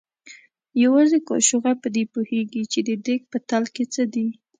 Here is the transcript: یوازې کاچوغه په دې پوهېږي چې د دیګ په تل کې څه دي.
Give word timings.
یوازې 0.83 1.17
کاچوغه 1.27 1.73
په 1.81 1.87
دې 1.95 2.03
پوهېږي 2.13 2.63
چې 2.71 2.79
د 2.87 2.89
دیګ 3.05 3.21
په 3.31 3.37
تل 3.49 3.63
کې 3.75 3.83
څه 3.93 4.03
دي. 4.13 4.27